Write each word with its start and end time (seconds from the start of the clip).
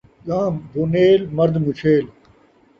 ڳان٘ھ 0.27 0.55
بُنیل، 0.71 1.21
مرد 1.37 1.55
مُچھیل 1.63 2.05